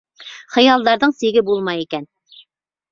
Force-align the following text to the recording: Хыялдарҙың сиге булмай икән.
Хыялдарҙың 0.55 1.15
сиге 1.21 1.47
булмай 1.51 1.87
икән. 1.87 2.13